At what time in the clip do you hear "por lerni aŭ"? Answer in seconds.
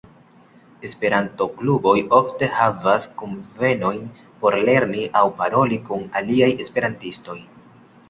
4.43-5.27